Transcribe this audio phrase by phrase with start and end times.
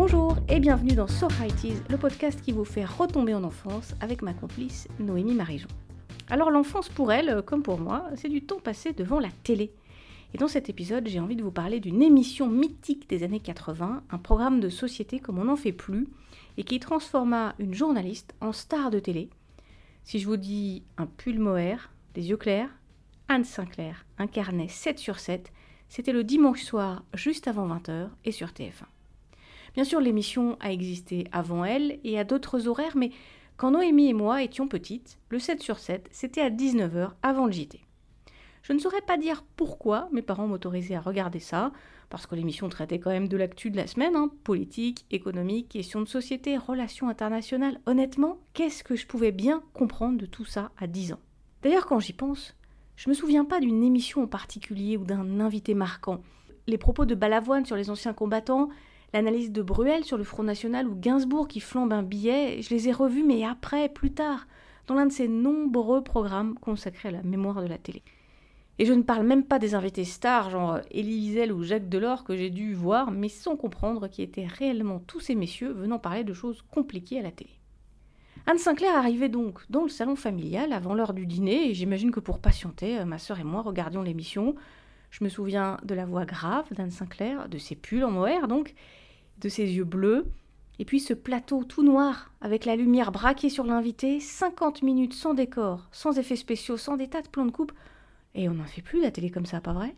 [0.00, 1.26] Bonjour et bienvenue dans So
[1.90, 5.66] le podcast qui vous fait retomber en enfance avec ma complice Noémie Marijon.
[6.30, 9.72] Alors l'enfance pour elle, comme pour moi, c'est du temps passé devant la télé.
[10.32, 14.04] Et dans cet épisode, j'ai envie de vous parler d'une émission mythique des années 80,
[14.08, 16.06] un programme de société comme on n'en fait plus,
[16.58, 19.30] et qui transforma une journaliste en star de télé.
[20.04, 22.70] Si je vous dis un pull mohair, des yeux clairs,
[23.26, 25.52] Anne Sinclair incarnait 7 sur 7,
[25.88, 28.86] c'était le dimanche soir juste avant 20h et sur TF1.
[29.74, 33.10] Bien sûr, l'émission a existé avant elle et à d'autres horaires, mais
[33.56, 37.52] quand Noémie et moi étions petites, le 7 sur 7, c'était à 19h avant le
[37.52, 37.80] JT.
[38.62, 41.72] Je ne saurais pas dire pourquoi mes parents m'autorisaient à regarder ça,
[42.10, 46.00] parce que l'émission traitait quand même de l'actu de la semaine, hein, politique, économique, questions
[46.00, 47.80] de société, relations internationales.
[47.86, 51.20] Honnêtement, qu'est-ce que je pouvais bien comprendre de tout ça à 10 ans?
[51.62, 52.54] D'ailleurs, quand j'y pense,
[52.96, 56.20] je me souviens pas d'une émission en particulier ou d'un invité marquant.
[56.66, 58.68] Les propos de Balavoine sur les anciens combattants,
[59.12, 62.88] l'analyse de Bruel sur le Front National ou Gainsbourg qui flambe un billet, je les
[62.88, 64.46] ai revus mais après, plus tard,
[64.86, 68.02] dans l'un de ces nombreux programmes consacrés à la mémoire de la télé.
[68.80, 72.22] Et je ne parle même pas des invités stars, genre Elie Wiesel ou Jacques Delors,
[72.22, 76.22] que j'ai dû voir, mais sans comprendre qui étaient réellement tous ces messieurs venant parler
[76.22, 77.50] de choses compliquées à la télé.
[78.46, 82.20] Anne Sinclair arrivait donc dans le salon familial avant l'heure du dîner, et j'imagine que
[82.20, 84.54] pour patienter, euh, ma sœur et moi regardions l'émission.
[85.10, 88.74] Je me souviens de la voix grave d'Anne Sinclair, de ses pulls en mohair donc,
[89.40, 90.26] de ses yeux bleus,
[90.78, 95.34] et puis ce plateau tout noir, avec la lumière braquée sur l'invité, 50 minutes sans
[95.34, 97.72] décor, sans effets spéciaux, sans des tas de plans de coupe.
[98.34, 99.96] Et on n'en fait plus la télé comme ça, pas vrai?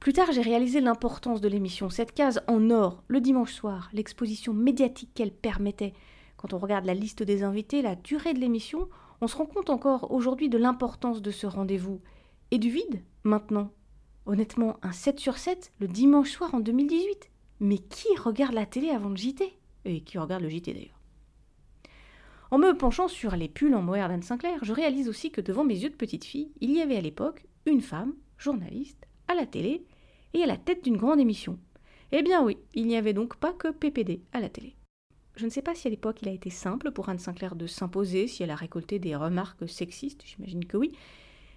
[0.00, 4.52] Plus tard, j'ai réalisé l'importance de l'émission, cette case en or, le dimanche soir, l'exposition
[4.52, 5.94] médiatique qu'elle permettait,
[6.44, 8.90] quand on regarde la liste des invités, la durée de l'émission,
[9.22, 12.02] on se rend compte encore aujourd'hui de l'importance de ce rendez-vous.
[12.50, 13.70] Et du vide, maintenant.
[14.26, 17.30] Honnêtement, un 7 sur 7 le dimanche soir en 2018.
[17.60, 21.00] Mais qui regarde la télé avant le JT Et qui regarde le JT d'ailleurs
[22.50, 25.64] En me penchant sur les pulls en mohair d'Anne Sinclair, je réalise aussi que devant
[25.64, 29.46] mes yeux de petite fille, il y avait à l'époque une femme, journaliste, à la
[29.46, 29.84] télé,
[30.34, 31.58] et à la tête d'une grande émission.
[32.12, 34.76] Eh bien oui, il n'y avait donc pas que PPD à la télé.
[35.36, 37.66] Je ne sais pas si à l'époque il a été simple pour Anne Sinclair de
[37.66, 40.92] s'imposer, si elle a récolté des remarques sexistes, j'imagine que oui.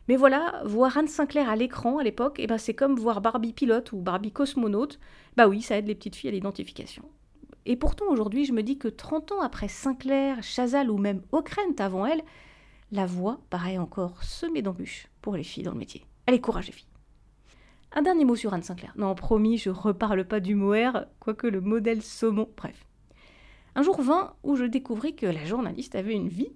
[0.07, 3.53] Mais voilà, voir Anne Sinclair à l'écran à l'époque, eh ben c'est comme voir Barbie
[3.53, 4.99] pilote ou Barbie cosmonaute.
[5.35, 7.03] Bah oui, ça aide les petites filles à l'identification.
[7.65, 11.75] Et pourtant aujourd'hui, je me dis que 30 ans après Sinclair, Chazal ou même Ockrent
[11.79, 12.21] avant elle,
[12.91, 16.05] la voix paraît encore semée d'embûches pour les filles dans le métier.
[16.25, 16.87] Allez, courage les filles.
[17.91, 18.93] Un dernier mot sur Anne Sinclair.
[18.95, 22.85] Non, promis, je reparle pas du mohair, quoique le modèle saumon, bref.
[23.75, 26.53] Un jour vint où je découvris que la journaliste avait une vie,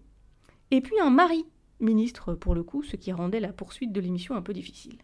[0.72, 1.46] et puis un mari,
[1.82, 4.98] ministre pour le coup, ce qui rendait la poursuite de l'émission un peu difficile.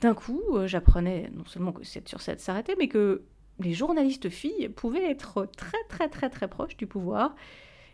[0.00, 3.22] D'un coup, euh, j'apprenais non seulement que 7 sur 7 s'arrêtait, mais que
[3.60, 7.34] les journalistes filles pouvaient être très très très très proches du pouvoir,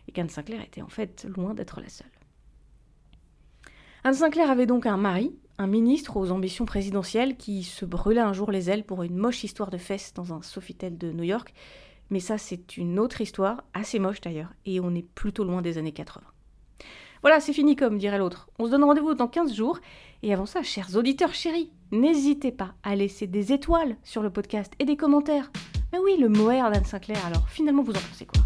[0.07, 2.07] et qu'Anne Sinclair était en fait loin d'être la seule.
[4.03, 8.33] Anne Sinclair avait donc un mari, un ministre aux ambitions présidentielles, qui se brûlait un
[8.33, 11.53] jour les ailes pour une moche histoire de fesses dans un Sofitel de New York,
[12.09, 15.77] mais ça, c'est une autre histoire, assez moche d'ailleurs, et on est plutôt loin des
[15.77, 16.32] années 80.
[17.23, 18.49] Voilà, c'est fini comme dirait l'autre.
[18.59, 19.79] On se donne rendez-vous dans 15 jours.
[20.23, 24.73] Et avant ça, chers auditeurs chéris, n'hésitez pas à laisser des étoiles sur le podcast
[24.79, 25.49] et des commentaires.
[25.93, 28.41] Mais oui, le mohair d'Anne Sinclair, alors finalement vous en pensez quoi?